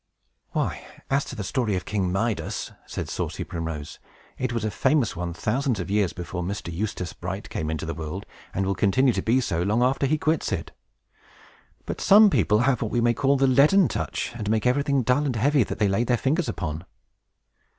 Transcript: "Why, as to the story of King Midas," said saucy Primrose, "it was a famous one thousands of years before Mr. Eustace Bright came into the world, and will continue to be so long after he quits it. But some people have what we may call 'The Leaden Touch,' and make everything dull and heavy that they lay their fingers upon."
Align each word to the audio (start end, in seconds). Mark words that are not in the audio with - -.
"Why, 0.53 0.83
as 1.11 1.23
to 1.25 1.35
the 1.35 1.43
story 1.43 1.75
of 1.75 1.85
King 1.85 2.11
Midas," 2.11 2.71
said 2.87 3.07
saucy 3.07 3.43
Primrose, 3.43 3.99
"it 4.35 4.51
was 4.51 4.65
a 4.65 4.71
famous 4.71 5.15
one 5.15 5.31
thousands 5.31 5.79
of 5.79 5.91
years 5.91 6.11
before 6.11 6.41
Mr. 6.41 6.73
Eustace 6.73 7.13
Bright 7.13 7.49
came 7.51 7.69
into 7.69 7.85
the 7.85 7.93
world, 7.93 8.25
and 8.51 8.65
will 8.65 8.73
continue 8.73 9.13
to 9.13 9.21
be 9.21 9.39
so 9.39 9.61
long 9.61 9.83
after 9.83 10.07
he 10.07 10.17
quits 10.17 10.51
it. 10.51 10.71
But 11.85 12.01
some 12.01 12.31
people 12.31 12.61
have 12.61 12.81
what 12.81 12.89
we 12.89 12.99
may 12.99 13.13
call 13.13 13.37
'The 13.37 13.45
Leaden 13.45 13.87
Touch,' 13.87 14.31
and 14.35 14.49
make 14.49 14.65
everything 14.65 15.03
dull 15.03 15.23
and 15.23 15.35
heavy 15.35 15.63
that 15.65 15.77
they 15.77 15.87
lay 15.87 16.03
their 16.03 16.17
fingers 16.17 16.49
upon." 16.49 16.83